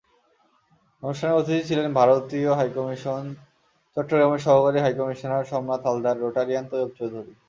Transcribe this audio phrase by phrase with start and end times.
[1.03, 3.23] অনুষ্ঠানে অতিথি ছিলেন ভারতীয় হাইকমিশন
[3.97, 7.33] চট্টগ্রামের সহকারী হাইকমিশনার সোমনাথ হালদার, রোটারিয়ান তৈয়ব চৌধুরী।